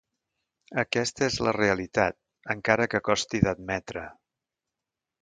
Aquesta 0.83 1.23
és 1.33 1.37
la 1.49 1.53
realitat, 1.59 2.19
encara 2.57 2.91
que 2.95 3.05
costi 3.13 3.45
d’admetre. 3.49 4.11